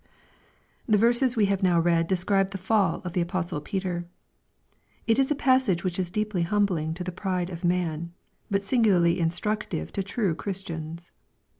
The 0.87 0.97
verses 0.97 1.37
we 1.37 1.45
have 1.45 1.61
now 1.61 1.79
read 1.79 2.07
describe 2.07 2.49
the 2.49 2.57
fall 2.57 3.01
of 3.05 3.13
the 3.13 3.21
apostle 3.21 3.61
Peter.— 3.61 4.07
It 5.05 5.19
is 5.19 5.29
a 5.29 5.35
passage 5.35 5.83
which 5.83 5.99
is 5.99 6.09
deeply 6.09 6.41
humbling 6.41 6.95
to 6.95 7.03
the 7.03 7.11
pride 7.11 7.51
of 7.51 7.63
man, 7.63 8.11
but 8.49 8.63
singularly 8.63 9.19
instructive 9.19 9.93
to 9.93 10.01
true 10.01 10.33
Christians. 10.33 11.11